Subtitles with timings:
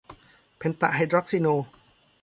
[0.57, 1.47] เพนตะไฮดรอกซิโน